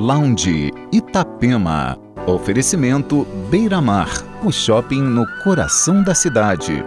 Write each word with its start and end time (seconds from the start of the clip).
Lounge 0.00 0.72
Itapema. 0.90 1.94
Oferecimento 2.26 3.26
Beira 3.50 3.82
Mar, 3.82 4.08
o 4.42 4.50
shopping 4.50 5.02
no 5.02 5.26
coração 5.44 6.02
da 6.02 6.14
cidade. 6.14 6.82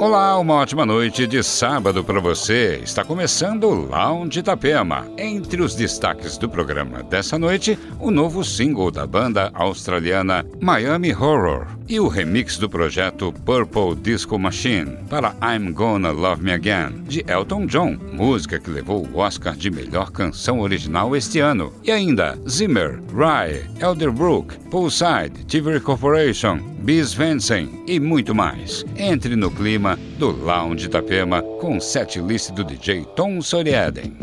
Olá, 0.00 0.36
uma 0.40 0.54
ótima 0.54 0.84
noite 0.84 1.24
de 1.24 1.40
sábado 1.44 2.02
para 2.02 2.18
você. 2.18 2.80
Está 2.82 3.04
começando 3.04 3.62
o 3.62 3.74
Lounge 3.74 4.40
Itapema. 4.40 5.06
Entre 5.16 5.62
os 5.62 5.76
destaques 5.76 6.36
do 6.36 6.48
programa 6.48 7.04
dessa 7.04 7.38
noite, 7.38 7.78
o 8.00 8.10
novo 8.10 8.42
single 8.42 8.90
da 8.90 9.06
banda 9.06 9.52
australiana 9.54 10.44
Miami 10.60 11.14
Horror 11.14 11.79
e 11.90 11.98
o 11.98 12.06
remix 12.06 12.56
do 12.56 12.70
projeto 12.70 13.32
Purple 13.44 13.96
Disco 13.96 14.38
Machine 14.38 14.96
para 15.08 15.34
I'm 15.42 15.72
Gonna 15.72 16.12
Love 16.12 16.40
Me 16.40 16.52
Again, 16.52 17.02
de 17.08 17.24
Elton 17.26 17.66
John, 17.66 17.98
música 18.12 18.60
que 18.60 18.70
levou 18.70 19.04
o 19.12 19.18
Oscar 19.18 19.56
de 19.56 19.72
melhor 19.72 20.12
canção 20.12 20.60
original 20.60 21.16
este 21.16 21.40
ano. 21.40 21.72
E 21.82 21.90
ainda 21.90 22.38
Zimmer, 22.48 23.00
Rye, 23.12 23.68
Elderbrook, 23.80 24.56
Poolside, 24.70 25.44
TV 25.48 25.80
Corporation, 25.80 26.58
Bis 26.78 27.12
Vensen 27.12 27.82
e 27.88 27.98
muito 27.98 28.36
mais. 28.36 28.84
Entre 28.96 29.34
no 29.34 29.50
clima 29.50 29.98
do 30.16 30.30
Lounge 30.30 30.86
Itapema 30.86 31.42
com 31.42 31.80
setlist 31.80 32.52
do 32.52 32.62
DJ 32.62 33.04
Tom 33.16 33.42
Soriaden. 33.42 34.16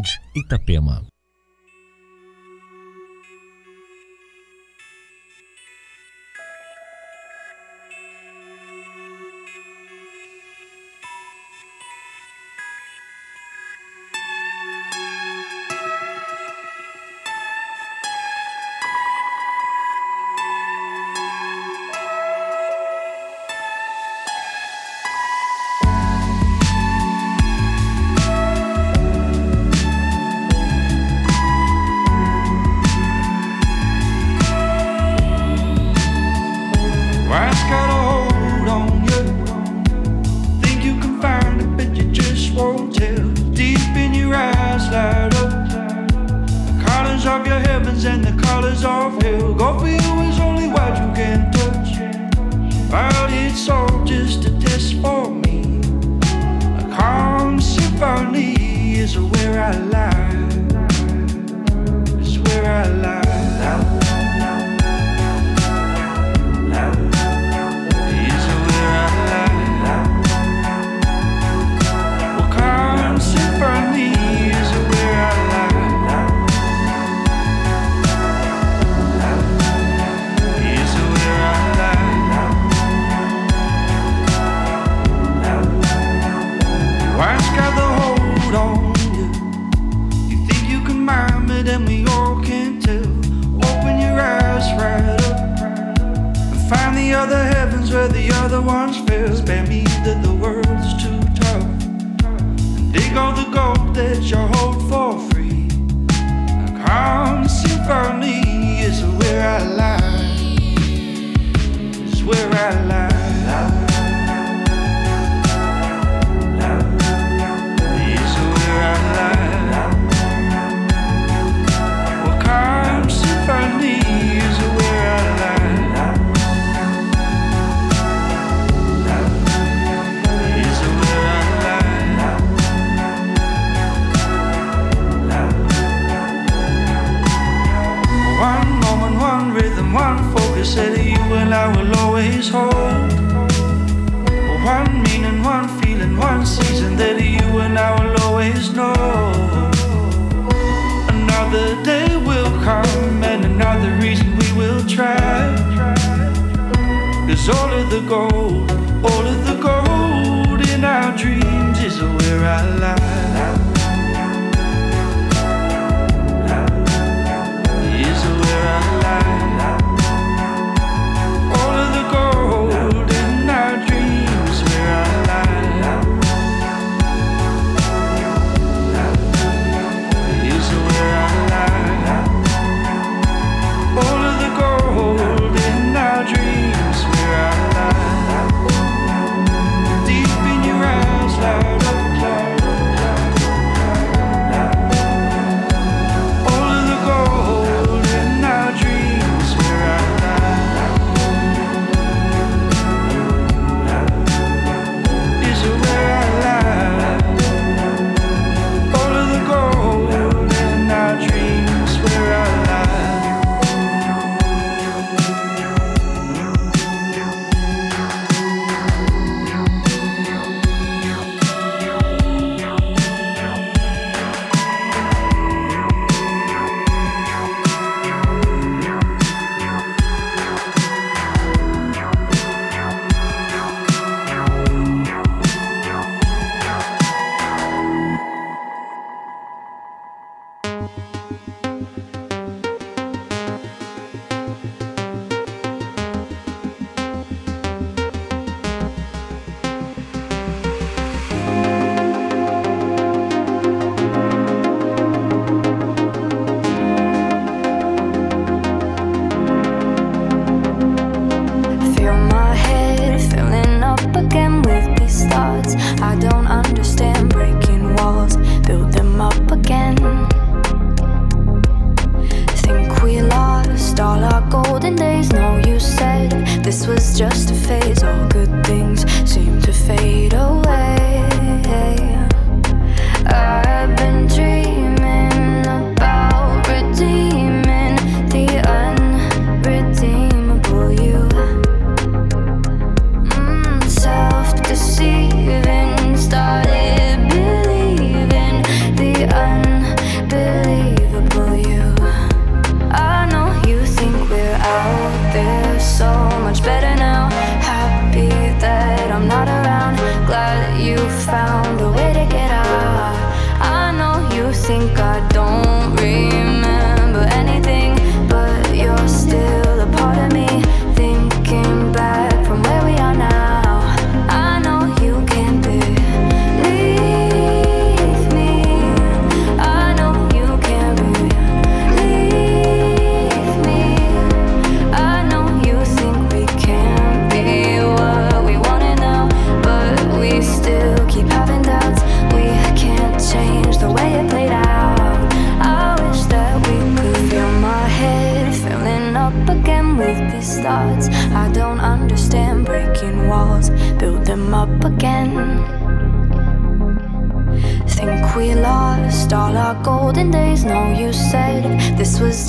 Lounge 0.00 0.18
Itapema. 0.34 1.09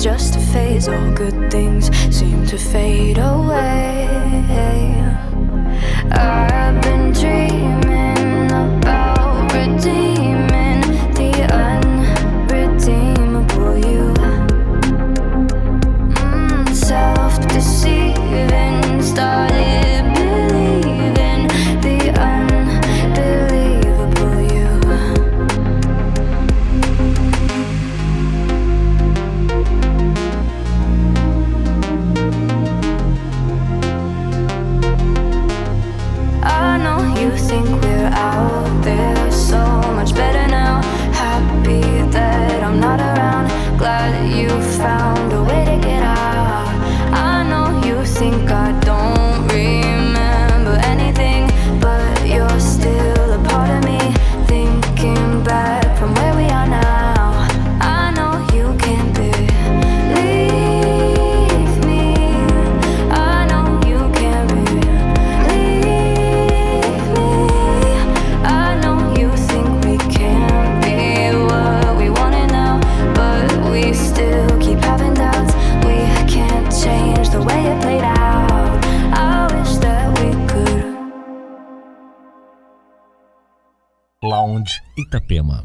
Just 0.02 0.34
a 0.34 0.40
phase. 0.40 0.88
All 0.88 1.12
good 1.12 1.50
things 1.50 1.88
seem 2.10 2.44
to 2.46 2.58
fade 2.58 3.18
away. 3.18 3.31
Lounge 84.24 84.80
Itapema. 84.96 85.64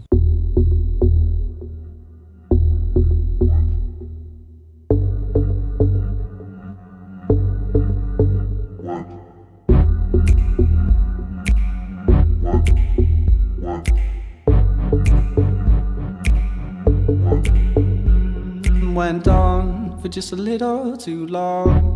Went 18.96 19.28
on 19.28 20.00
for 20.02 20.08
just 20.08 20.32
a 20.32 20.36
little 20.36 20.98
too 20.98 21.28
long. 21.28 21.94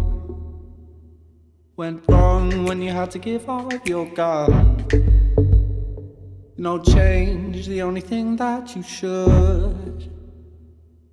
Went 1.75 2.03
wrong 2.07 2.65
when 2.65 2.83
you 2.83 2.91
had 2.91 3.09
to 3.11 3.17
give 3.17 3.49
up 3.49 3.87
your 3.87 4.05
gun. 4.13 5.20
No 6.61 6.77
change, 6.77 7.65
the 7.65 7.81
only 7.81 8.01
thing 8.01 8.35
that 8.35 8.75
you 8.75 8.83
should. 8.83 10.11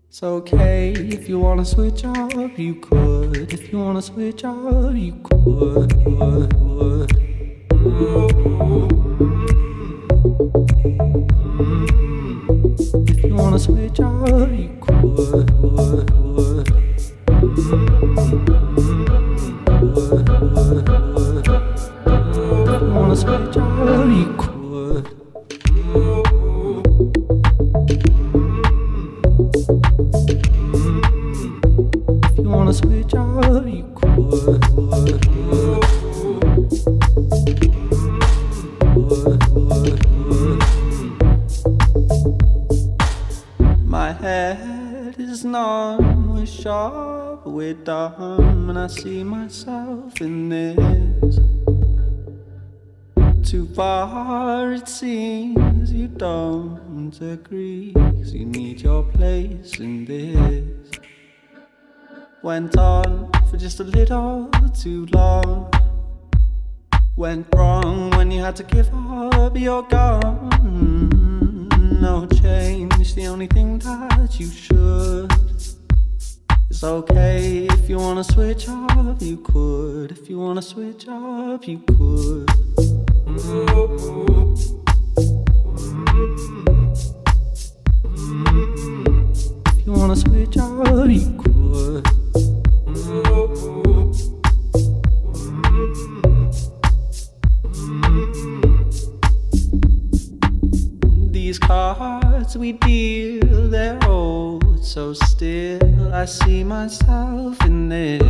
It's 0.07 0.23
okay 0.23 0.93
if 0.93 1.27
you 1.27 1.39
wanna 1.39 1.65
switch 1.65 2.05
up, 2.05 2.59
you 2.59 2.75
could. 2.75 3.51
If 3.51 3.73
you 3.73 3.79
wanna 3.79 4.03
switch 4.03 4.45
up, 4.45 4.95
you 4.95 5.15
could. 5.25 5.91
If 13.09 13.25
you 13.25 13.35
wanna 13.35 13.59
switch 13.59 14.01
up, 14.01 14.51
you 14.51 14.69
could. 14.83 16.28
Don't 57.39 57.47
agree, 57.47 57.93
'cause 57.93 58.33
you 58.33 58.47
need 58.47 58.81
your 58.81 59.05
place 59.05 59.79
in 59.81 60.05
this. 60.05 60.65
Went 62.43 62.77
on 62.77 63.31
for 63.51 63.57
just 63.57 63.81
a 63.81 63.85
little 63.85 64.49
too 64.75 65.07
long. 65.13 65.71
Went 67.17 67.47
wrong 67.55 68.11
when 68.11 68.31
you 68.31 68.41
had 68.41 68.57
to 68.57 68.63
give 68.63 68.91
up 68.93 69.57
your 69.57 69.83
gun. 69.83 71.69
No 72.01 72.27
change, 72.27 73.15
the 73.15 73.27
only 73.27 73.47
thing 73.47 73.79
that 73.81 74.39
you 74.39 74.47
should. 74.47 75.33
It's 76.71 76.85
okay 76.85 77.67
if 77.67 77.89
you 77.89 77.99
wanna 77.99 78.25
switch 78.25 78.69
up, 78.69 79.21
you 79.21 79.39
could. 79.39 80.13
If 80.13 80.31
you 80.31 80.39
wanna 80.39 80.63
switch 80.63 81.09
up, 81.09 81.67
you 81.67 81.79
could. 81.79 82.51
If 83.27 83.45
you 89.89 89.95
wanna 89.95 90.17
switch 90.17 90.55
you 90.55 91.33
could. 91.43 92.05
These 101.33 101.59
cards 101.59 102.59
we 102.59 102.73
deal, 102.73 103.71
they're 103.71 103.99
old, 104.07 104.85
so 104.85 105.15
still 105.15 106.13
I 106.13 106.27
see 106.27 106.63
myself 106.65 107.57
in 107.65 107.89
this. 107.89 108.23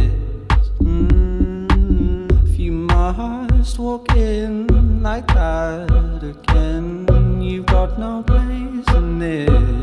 Mm, 0.81 2.47
if 2.47 2.57
you 2.57 2.71
must 2.71 3.81
walk 3.81 4.15
in 4.15 5.03
like 5.03 5.27
that 5.35 6.23
again, 6.23 7.43
you've 7.43 7.67
got 7.67 7.99
no 7.99 8.23
place 8.23 8.97
in 8.97 9.19
this. 9.19 9.78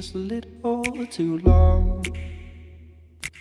Just 0.00 0.14
a 0.14 0.18
little 0.18 1.06
too 1.06 1.38
long. 1.38 2.06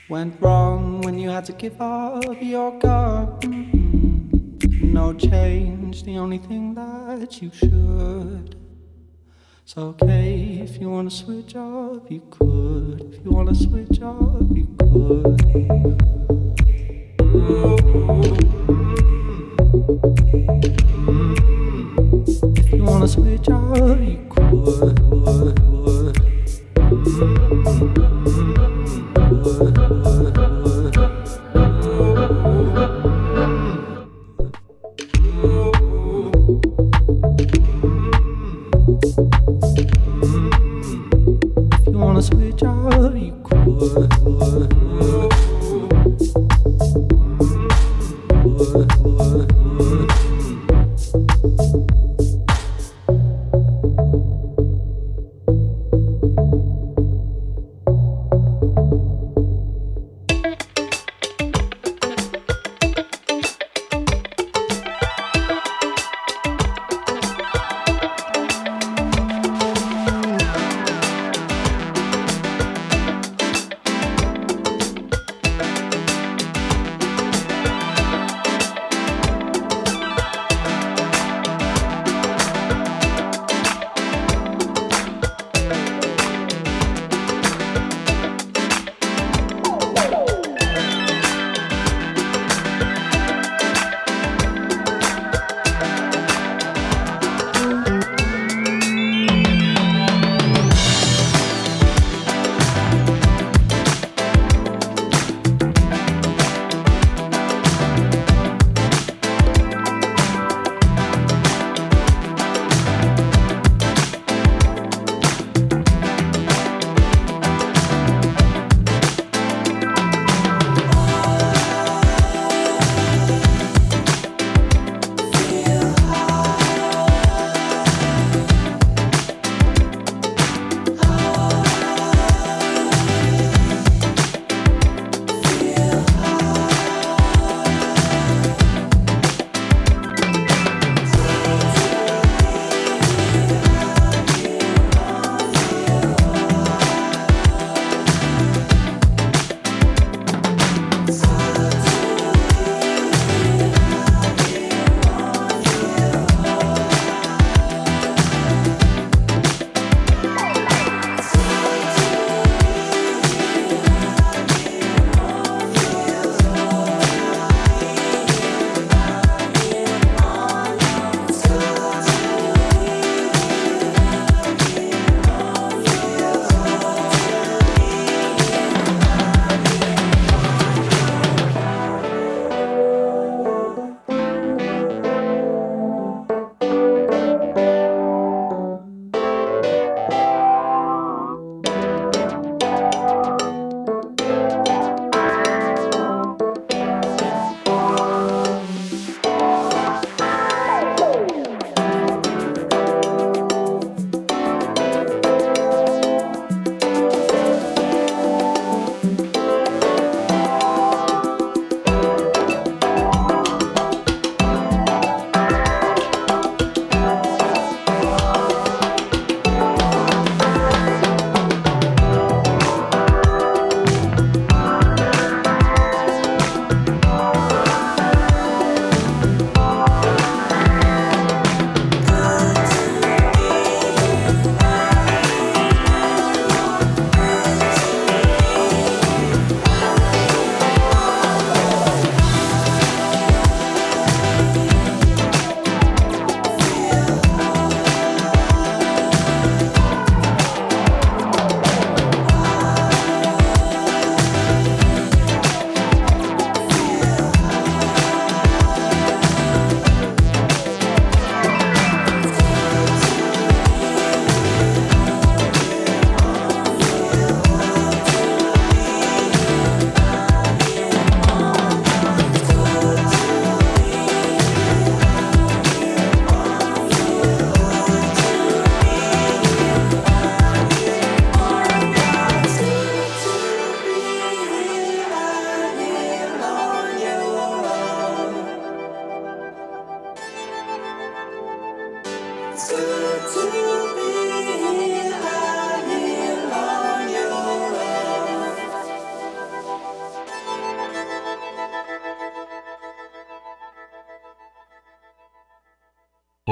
Went 0.09 0.41
wrong 0.41 1.01
when 1.01 1.19
you 1.19 1.29
had 1.29 1.45
to 1.45 1.53
give 1.53 1.79
up 1.79 2.41
your 2.41 2.79
gun. 2.79 4.57
No 4.81 5.13
change, 5.13 6.01
the 6.01 6.17
only 6.17 6.39
thing 6.39 6.73
that 6.73 7.43
you 7.43 7.51
should. 7.53 8.55
It's 9.61 9.77
okay 9.77 10.61
if 10.63 10.81
you 10.81 10.89
wanna 10.89 11.11
switch 11.11 11.55
up, 11.55 12.09
you 12.09 12.23
could. 12.31 13.13
If 13.13 13.23
you 13.23 13.31
wanna 13.37 13.53
switch 13.53 14.01
up, 14.01 14.49
you 14.59 14.67
could. 14.79 15.37
If 22.57 22.73
you 22.73 22.83
wanna 22.83 23.07
switch 23.07 23.47
up, 23.47 23.99
you 23.99 24.25
could. 24.31 25.86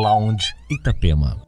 Lounge 0.05 0.53
Itapema. 0.69 1.44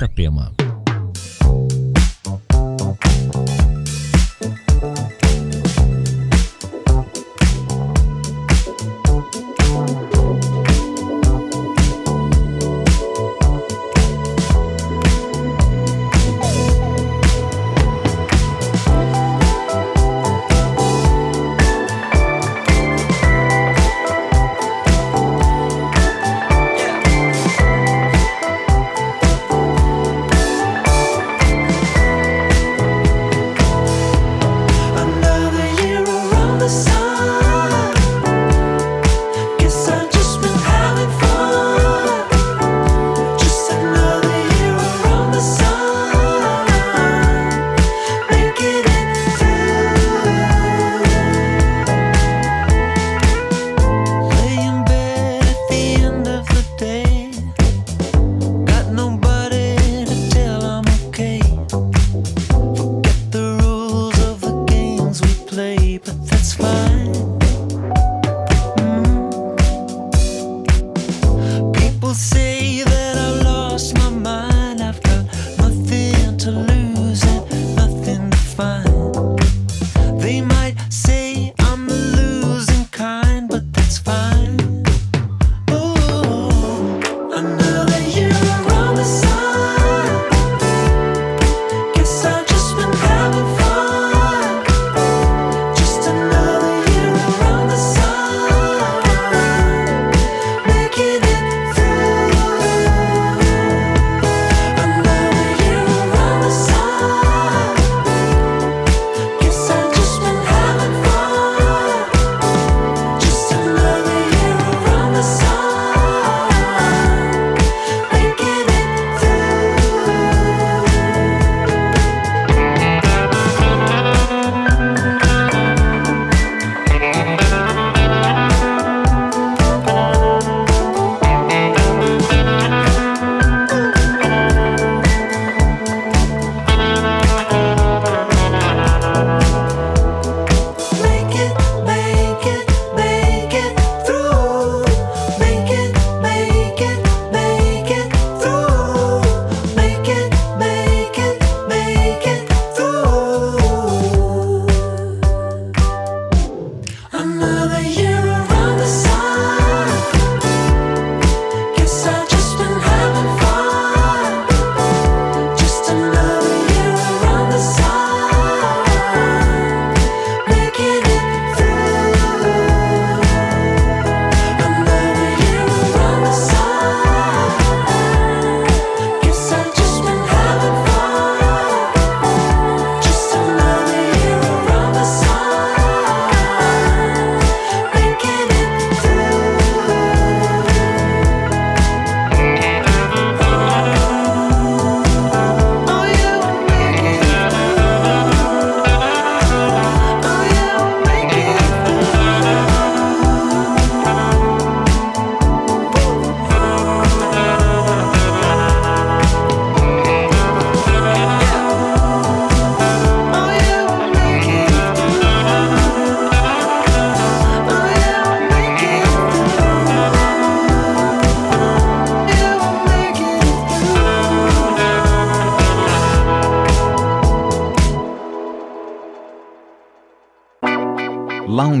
Lounge 0.00 0.59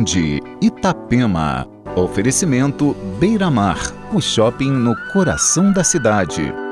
Lounge 0.00 0.40
Itapema. 0.62 1.66
Oferecimento 1.94 2.94
Beira 3.18 3.50
Mar, 3.50 3.78
o 4.14 4.20
shopping 4.20 4.70
no 4.70 4.96
coração 5.12 5.72
da 5.72 5.84
cidade. 5.84 6.69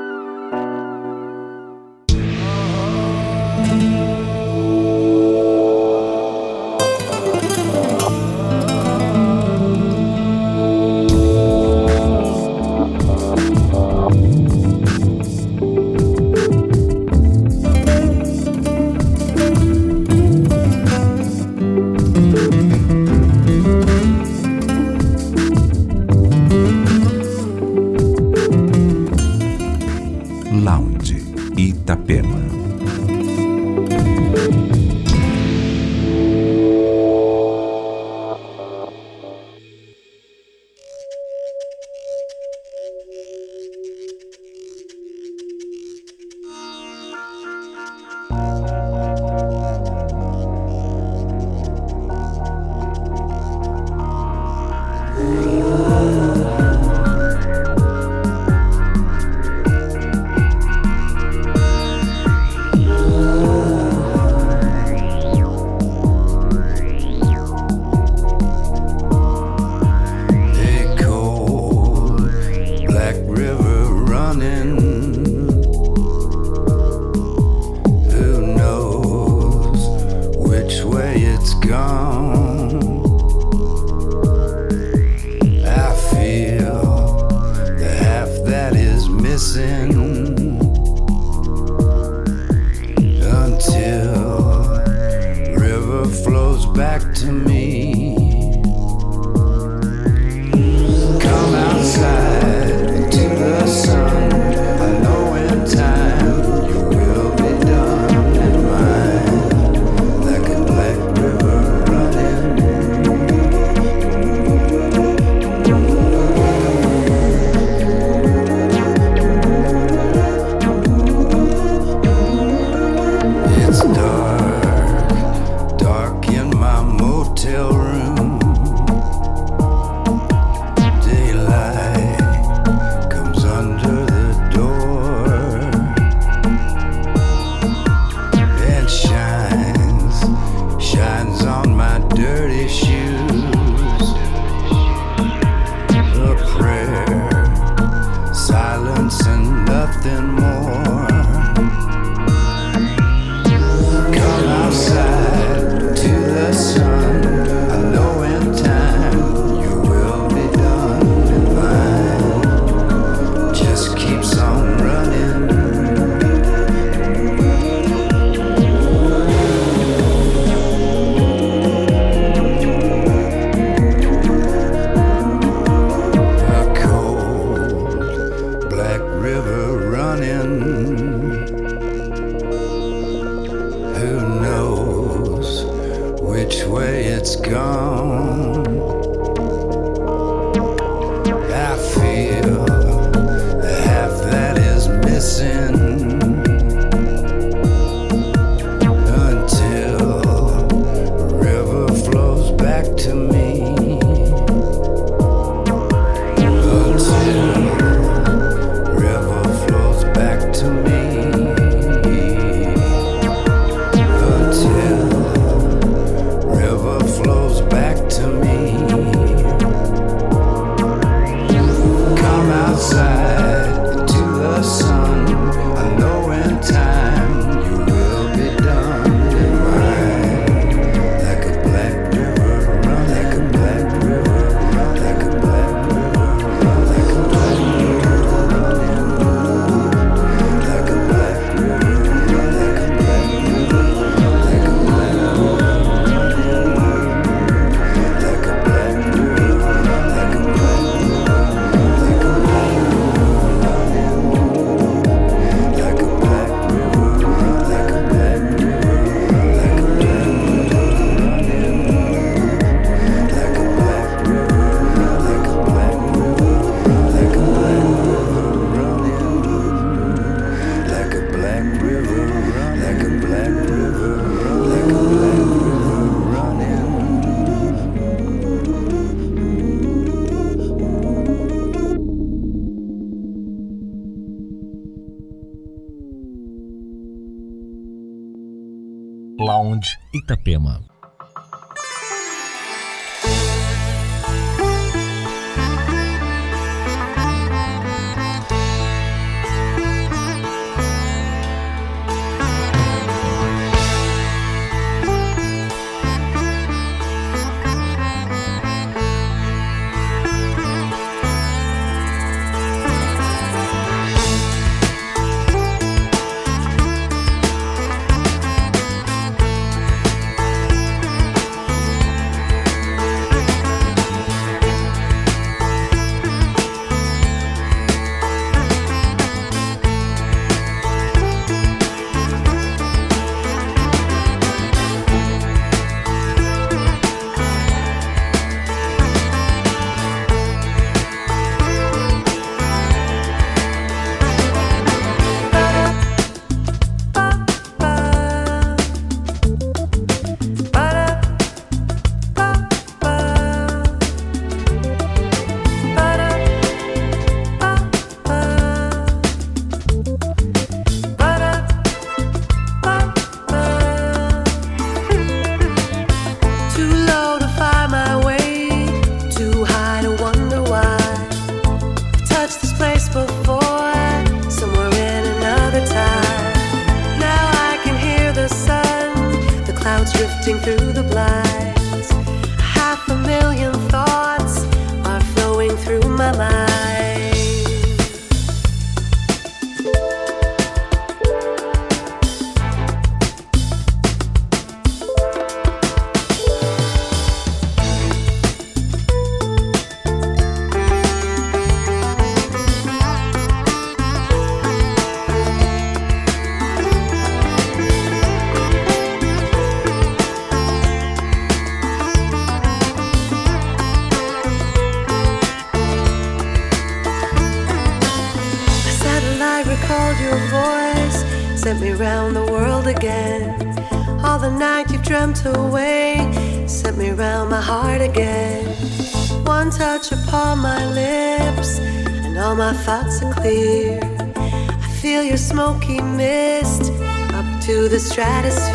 To 438.19 438.68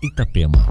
Itapema. 0.00 0.62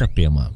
Itapema. 0.00 0.50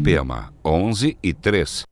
Itapema, 0.00 0.50
11 0.64 1.18
e 1.22 1.34
3. 1.34 1.89